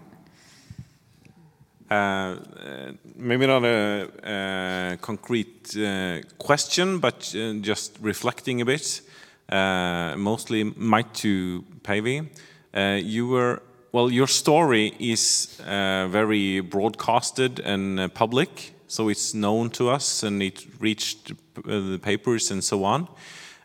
[1.90, 9.02] Uh, uh, maybe not a, a concrete uh, question, but uh, just reflecting a bit,
[9.50, 12.28] uh, mostly Mike to Päivi.
[12.74, 19.34] Uh, you were, well, your story is uh, very broadcasted and uh, public, so it's
[19.34, 23.08] known to us and it reached uh, the papers and so on.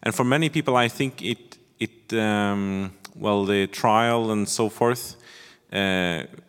[0.03, 5.17] And for many people, I think it, it um, well, the trial and so forth
[5.73, 5.77] uh,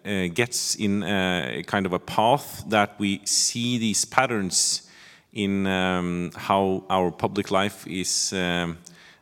[0.05, 4.89] uh, gets in a kind of a path that we see these patterns
[5.31, 8.77] in um, how our public life is um,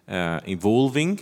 [0.08, 1.20] uh, evolving,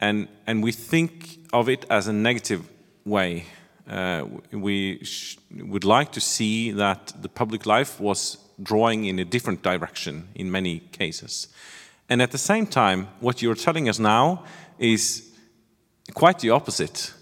[0.00, 2.60] and and we think of it as a negative
[3.04, 3.44] way.
[3.88, 5.02] Uh, we
[5.50, 10.50] would like to see that the public life was drawing in a different direction in
[10.50, 11.48] many cases,
[12.08, 14.44] and at the same time, what you're telling us now
[14.78, 15.30] is
[16.14, 17.14] quite the opposite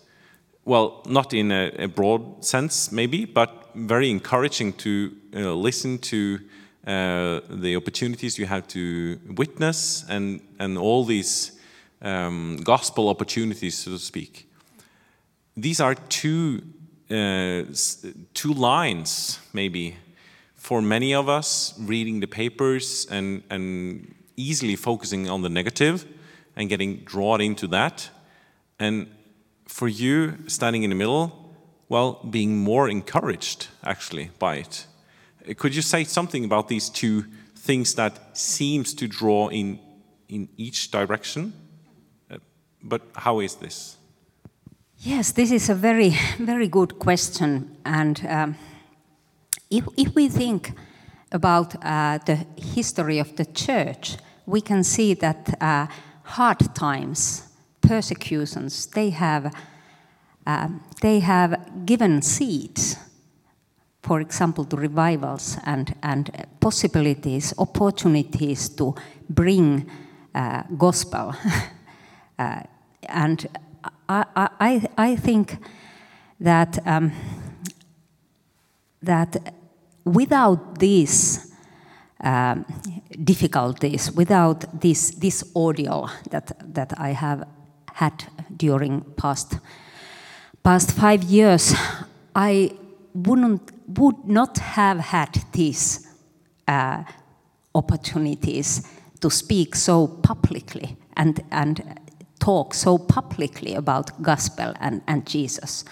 [0.64, 6.38] well, not in a, a broad sense, maybe, but very encouraging to uh, listen to
[6.86, 11.52] uh, the opportunities you have to witness and, and all these
[12.02, 14.48] um, gospel opportunities, so to speak.
[15.56, 16.62] These are two,
[17.10, 17.64] uh,
[18.34, 19.96] two lines, maybe,
[20.56, 26.06] for many of us reading the papers and, and easily focusing on the negative
[26.56, 28.10] and getting drawn into that.
[28.78, 29.08] And
[29.66, 31.54] for you standing in the middle,
[31.88, 34.86] well, being more encouraged actually by it.
[35.56, 37.24] Could you say something about these two
[37.56, 39.78] things that seems to draw in
[40.28, 41.52] in each direction?
[42.82, 43.96] Uh, but how is this?
[44.98, 47.76] Yes, this is a very, very good question.
[47.84, 48.56] And um,
[49.70, 50.72] if, if we think
[51.32, 54.16] about uh, the history of the church,
[54.46, 55.86] we can see that uh,
[56.22, 57.48] hard times,
[57.80, 59.52] persecutions, they have,
[60.46, 62.96] um, they have given seeds,
[64.02, 66.30] for example, to revivals and, and
[66.60, 68.94] possibilities, opportunities to
[69.28, 69.90] bring
[70.34, 71.34] uh, gospel.
[72.38, 72.62] uh,
[73.08, 73.46] and
[74.08, 74.24] I,
[74.60, 75.56] I, I- think
[76.40, 77.12] that, um,
[79.02, 79.54] that
[80.04, 81.52] without these
[82.22, 82.64] um,
[83.24, 87.46] difficulties, without this, this ordeal that, that I have
[87.94, 88.24] had
[88.56, 89.58] during past,
[90.62, 91.74] past five years,
[92.34, 92.72] I
[93.14, 96.06] wouldn't, would not have had these
[96.68, 97.02] uh,
[97.74, 98.86] opportunities
[99.20, 102.00] to speak so publicly and, and
[102.42, 105.84] talk so publicly about gospel and, and Jesus.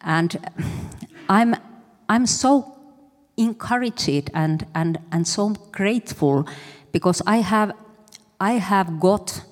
[0.00, 0.38] And
[1.28, 1.54] I'm,
[2.08, 2.76] I'm so
[3.36, 6.48] encouraged and, and, and so grateful
[6.92, 7.72] because I have,
[8.40, 9.44] I have got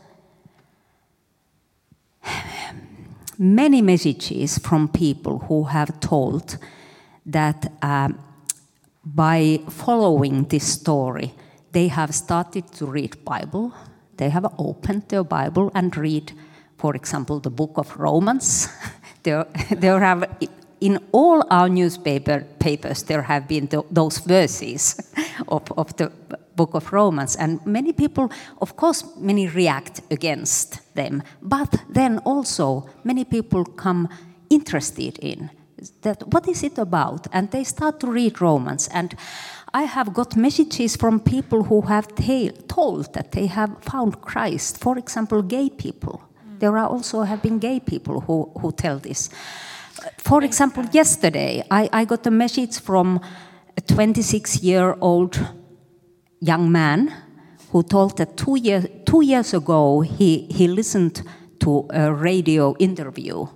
[3.38, 6.56] many messages from people who have told
[7.26, 8.18] that um,
[9.04, 11.34] by following this story,
[11.72, 13.74] they have started to read Bible.
[14.18, 16.32] They have opened their Bible and read,
[16.76, 18.68] for example, the book of Romans.
[19.22, 20.24] there, there have
[20.80, 24.96] in all our newspaper papers there have been th those verses
[25.48, 26.10] of, of the
[26.54, 32.86] book of Romans, and many people, of course, many react against them, but then also
[33.04, 34.08] many people come
[34.50, 35.50] interested in
[36.02, 38.88] that what is it about, and they start to read Romans.
[38.88, 39.14] And
[39.78, 42.08] I have got messages from people who have
[42.66, 44.78] told that they have found Christ.
[44.78, 46.20] For example, gay people.
[46.58, 49.30] There are also have been gay people who, who tell this.
[50.16, 53.20] For example, yesterday I, I got a message from
[53.76, 55.38] a 26 year old
[56.40, 57.14] young man
[57.70, 61.22] who told that two, year, two years ago he, he listened
[61.60, 63.46] to a radio interview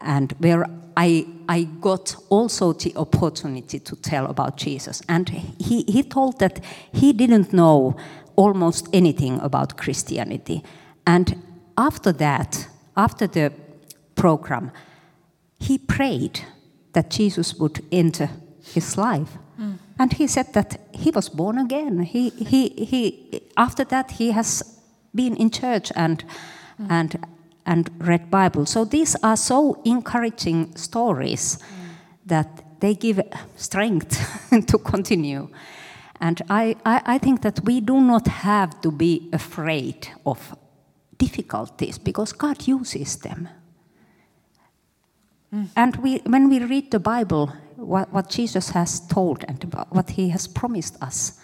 [0.00, 0.64] and where
[0.96, 5.02] I, I got also the opportunity to tell about Jesus.
[5.08, 6.60] And he, he told that
[6.92, 7.96] he didn't know
[8.36, 10.62] almost anything about Christianity.
[11.06, 11.42] And
[11.76, 13.52] after that, after the
[14.14, 14.70] program,
[15.58, 16.40] he prayed
[16.92, 18.30] that Jesus would enter
[18.62, 19.38] his life.
[19.60, 19.78] Mm.
[19.98, 22.00] And he said that he was born again.
[22.00, 24.80] He, he, he, after that, he has
[25.14, 26.24] been in church and,
[26.80, 26.90] mm.
[26.90, 27.26] and,
[27.66, 28.66] and read Bible.
[28.66, 31.58] So these are so encouraging stories
[32.26, 33.20] that they give
[33.56, 34.18] strength
[34.66, 35.48] to continue.
[36.20, 40.56] And I, I, I think that we do not have to be afraid of
[41.18, 43.48] difficulties because God uses them.
[45.52, 45.68] Mm.
[45.76, 50.28] And we, when we read the Bible, what, what Jesus has told and what he
[50.30, 51.40] has promised us,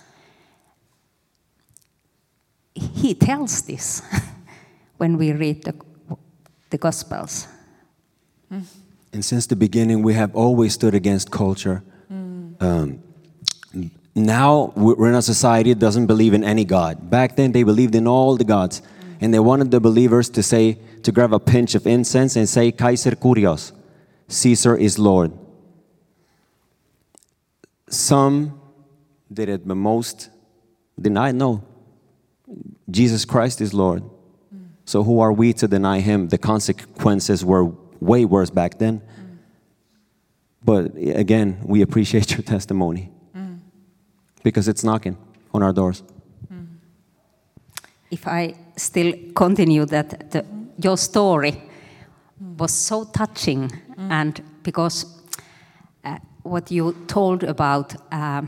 [2.74, 4.02] he tells this
[4.96, 5.74] when we read the,
[6.70, 7.46] the Gospels.
[8.52, 8.64] Mm.
[9.12, 11.82] And since the beginning, we have always stood against culture.
[12.12, 12.62] Mm.
[12.62, 13.02] Um,
[14.14, 17.10] now we're in a society that doesn't believe in any God.
[17.10, 18.80] Back then, they believed in all the gods.
[18.80, 19.16] Mm.
[19.20, 22.72] And they wanted the believers to say, to grab a pinch of incense and say,
[22.72, 23.72] Kaiser Kurios.
[24.28, 25.32] Caesar is Lord.
[27.88, 28.60] Some
[29.32, 30.30] did it, but most
[31.00, 31.34] denied.
[31.34, 31.64] know
[32.88, 34.04] Jesus Christ is Lord.
[34.90, 34.92] Mm.
[34.92, 36.28] So who are we to deny him?
[36.28, 39.00] The consequences were way worse back then.
[39.00, 39.38] Mm.
[40.62, 43.58] But again, we appreciate your testimony mm.
[44.42, 45.16] because it's knocking
[45.54, 46.02] on our doors.
[48.10, 50.44] If I still continue that, the,
[50.82, 51.62] your story
[52.58, 54.10] was so touching, mm.
[54.10, 55.06] and because
[56.04, 58.42] uh, what you told about uh,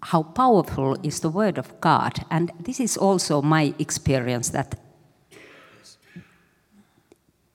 [0.00, 4.74] how powerful is the Word of God, and this is also my experience that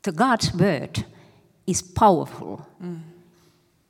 [0.03, 1.05] the God's Word
[1.67, 2.67] is powerful.
[2.83, 3.01] Mm.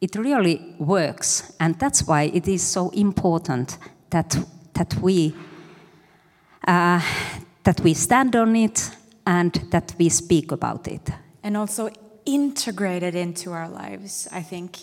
[0.01, 3.78] It really works, and that's why it is so important
[4.10, 4.38] that
[4.74, 5.36] that we
[6.68, 7.01] uh,
[7.64, 8.91] that we stand on it
[9.26, 11.10] and that we speak about it
[11.43, 11.89] and also
[12.26, 14.80] integrate it into our lives, I think.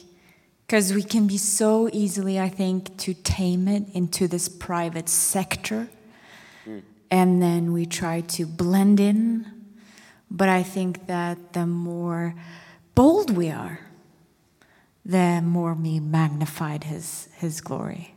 [0.66, 5.88] Because we can be so easily, I think, to tame it into this private sector.
[6.66, 6.82] Mm.
[7.10, 9.46] And then we try to blend in.
[10.30, 12.34] But I think that the more
[12.94, 13.80] bold we are,
[15.04, 18.14] the more we magnified his, his glory.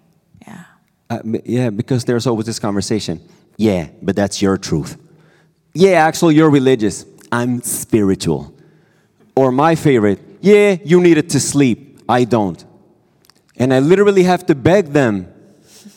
[0.48, 0.64] Yeah.
[1.10, 3.22] Uh, yeah, because there's always this conversation.
[3.58, 4.98] Yeah, but that's your truth.
[5.74, 7.06] Yeah, actually, you're religious.
[7.32, 8.56] I'm spiritual.
[9.36, 12.02] Or my favorite, yeah, you needed to sleep.
[12.10, 12.64] I don't.
[13.58, 15.32] And I literally have to beg them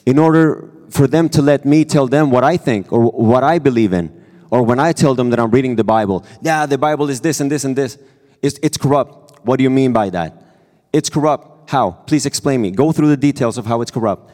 [0.05, 3.59] in order for them to let me tell them what I think or what I
[3.59, 4.22] believe in.
[4.53, 7.41] Or when I tell them that I'm reading the Bible, yeah, the Bible is this
[7.41, 7.97] and this and this.
[8.43, 9.41] It's, it's corrupt.
[9.47, 10.45] What do you mean by that?
[10.93, 11.71] It's corrupt.
[11.71, 11.93] How?
[12.07, 12.71] Please explain me.
[12.71, 14.31] Go through the details of how it's corrupt.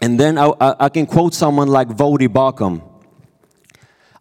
[0.00, 2.80] And then I, I, I can quote someone like Voddie Baucham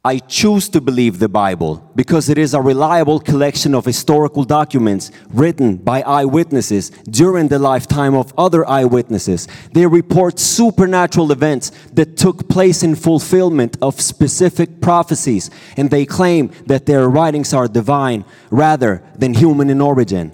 [0.06, 5.12] I choose to believe the Bible because it is a reliable collection of historical documents
[5.30, 9.48] written by eyewitnesses during the lifetime of other eyewitnesses.
[9.74, 16.52] They report supernatural events that took place in fulfillment of specific prophecies, and they claim
[16.68, 20.32] that their writings are divine rather than human in origin.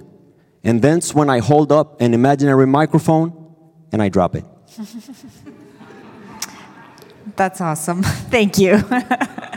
[0.64, 3.56] And thence, when I hold up an imaginary microphone
[3.92, 4.46] and I drop it.
[7.36, 8.04] That's awesome.
[8.30, 8.84] Thank you.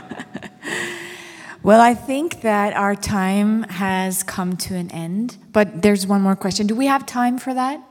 [1.67, 6.37] well, I think that our time has come to an end, but there's one more
[6.37, 6.65] question.
[6.65, 7.81] Do we have time for that?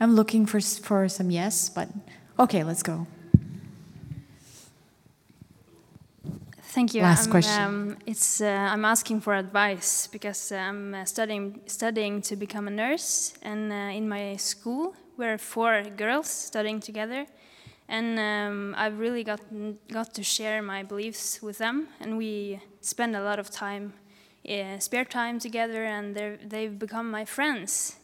[0.00, 1.88] I'm looking for, for some yes, but
[2.36, 3.06] okay, let's go.
[6.62, 7.02] Thank you.
[7.02, 7.62] Last I'm, question.
[7.62, 12.72] Um, it's, uh, I'm asking for advice because I'm uh, studying, studying to become a
[12.72, 17.26] nurse, and uh, in my school, we're four girls studying together,
[17.90, 19.40] and um, I've really got,
[19.92, 23.92] got to share my beliefs with them, and we spend a lot of time,
[24.48, 26.14] uh, spare time together, and
[26.44, 27.96] they've become my friends.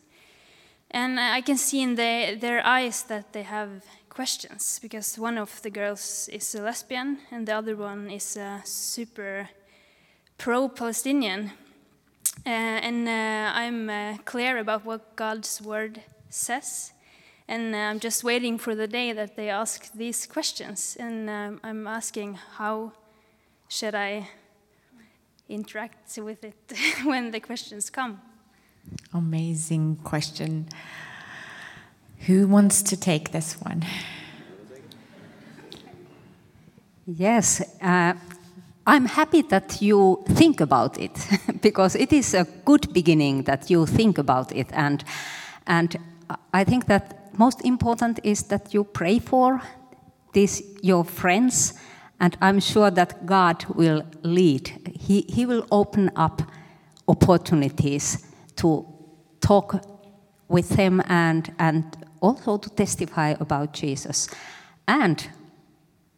[0.90, 5.62] And I can see in the, their eyes that they have questions because one of
[5.62, 9.48] the girls is a lesbian and the other one is a super
[10.38, 11.52] pro Palestinian.
[12.44, 16.92] Uh, and uh, I'm uh, clear about what God's word says.
[17.48, 20.96] And uh, I'm just waiting for the day that they ask these questions.
[20.98, 22.92] And um, I'm asking, how
[23.68, 24.28] should I
[25.48, 26.72] interact with it
[27.04, 28.20] when the questions come?
[29.12, 30.68] Amazing question.
[32.26, 33.84] Who wants to take this one?
[37.06, 38.14] Yes, uh,
[38.84, 41.12] I'm happy that you think about it
[41.62, 45.04] because it is a good beginning that you think about it, and
[45.66, 45.96] and
[46.52, 49.60] I think that most important is that you pray for
[50.32, 51.74] these your friends,
[52.20, 54.92] and I'm sure that God will lead.
[54.98, 56.42] He He will open up
[57.08, 58.26] opportunities
[58.56, 58.86] to
[59.40, 59.84] talk
[60.48, 61.84] with them and and
[62.20, 64.28] also to testify about Jesus,
[64.86, 65.30] and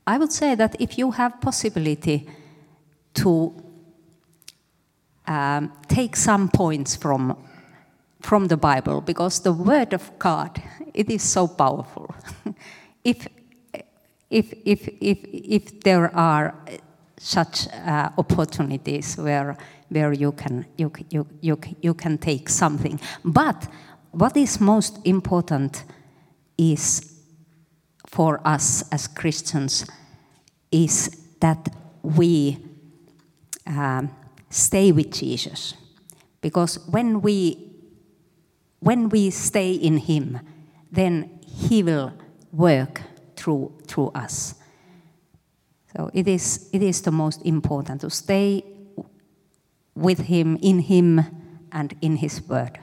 [0.07, 2.27] I would say that if you have possibility
[3.15, 3.53] to
[5.27, 7.37] um, take some points from
[8.21, 10.63] from the Bible, because the Word of God
[10.95, 12.15] it is so powerful.
[13.05, 13.29] if
[14.31, 16.55] if if if if there are
[17.19, 19.57] such uh, opportunities where
[19.89, 23.69] where you can you, you you you can take something, but
[24.11, 25.85] what is most important
[26.57, 27.19] is
[28.07, 29.87] for us as Christians
[30.73, 31.11] is
[31.41, 31.69] that
[32.03, 32.59] we
[33.67, 34.11] um,
[34.51, 35.75] stay with Jesus.
[36.41, 37.68] Because when we,
[38.81, 40.41] when we stay in Him,
[40.91, 42.13] then He will
[42.53, 43.03] work
[43.37, 44.55] through, through us.
[45.97, 48.65] So it is, it is the most important to stay
[49.95, 51.21] with Him, in Him,
[51.73, 52.79] and in His Word.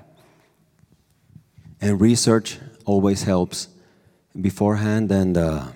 [1.82, 3.70] And research always helps
[4.40, 5.68] beforehand and uh,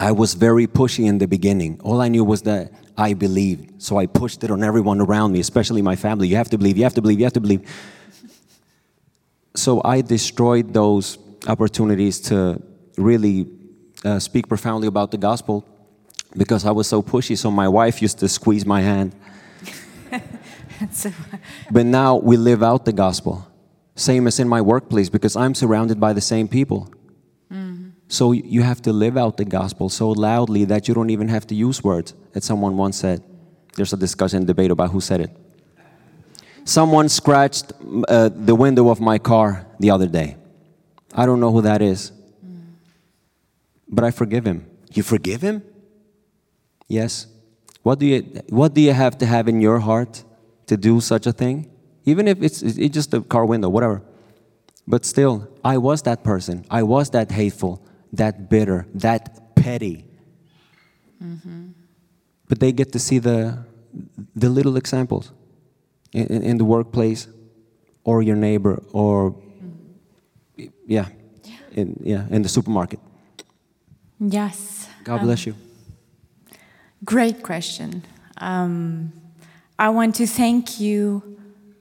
[0.00, 1.80] I was very pushy in the beginning.
[1.82, 3.82] All I knew was that I believed.
[3.82, 6.28] So I pushed it on everyone around me, especially my family.
[6.28, 7.68] You have to believe, you have to believe, you have to believe.
[9.58, 12.62] So I destroyed those opportunities to
[12.96, 13.46] really
[14.04, 15.66] uh, speak profoundly about the gospel
[16.36, 17.36] because I was so pushy.
[17.36, 19.16] So my wife used to squeeze my hand.
[21.72, 23.46] but now we live out the gospel.
[23.96, 26.92] Same as in my workplace because I'm surrounded by the same people.
[28.08, 31.46] So you have to live out the gospel so loudly that you don't even have
[31.48, 33.22] to use words, as someone once said.
[33.76, 35.30] There's a discussion, debate about who said it.
[36.68, 37.72] Someone scratched
[38.08, 40.36] uh, the window of my car the other day.
[41.14, 42.12] I don't know who that is,
[43.88, 44.66] but I forgive him.
[44.92, 45.62] You forgive him?
[46.86, 47.26] Yes.
[47.82, 50.24] What do you, what do you have to have in your heart
[50.66, 51.70] to do such a thing?
[52.04, 54.02] Even if it's, it's just a car window, whatever.
[54.86, 56.66] But still, I was that person.
[56.70, 60.04] I was that hateful that bitter, that petty.
[61.24, 61.68] Mm-hmm.
[62.46, 63.64] But they get to see the,
[64.36, 65.32] the little examples
[66.12, 67.28] in, in, the workplace
[68.04, 69.34] or your neighbor or,
[70.86, 71.06] yeah,
[71.44, 71.56] yeah.
[71.72, 73.00] In, yeah, in the supermarket.
[74.20, 74.88] Yes.
[75.04, 76.56] God bless um, you.
[77.04, 78.02] Great question.
[78.38, 79.12] Um,
[79.78, 81.38] I want to thank you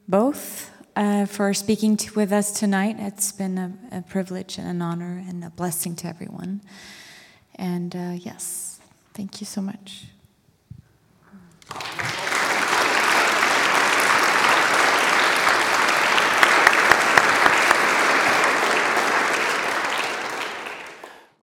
[0.08, 2.96] both uh, for speaking to, with us tonight.
[3.00, 6.62] It's been a, a, privilege and an honor and a blessing to everyone.
[7.56, 8.80] And uh, yes,
[9.14, 10.06] thank you so much.